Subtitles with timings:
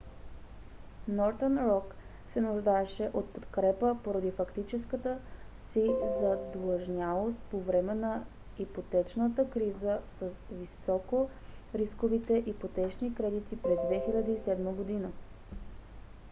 [1.17, 1.91] northern rock
[2.33, 5.19] се нуждаеше от подкрепа поради фактическата
[5.73, 5.87] си
[6.21, 8.23] задлъжнялост по време на
[8.59, 15.09] ипотечната криза с високорисковите ипотечни кредити през 2007 г